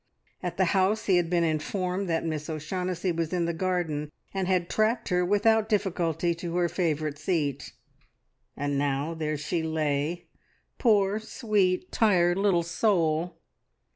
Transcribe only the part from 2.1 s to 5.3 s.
Miss O'Shaughnessy was in the garden, and had tracked her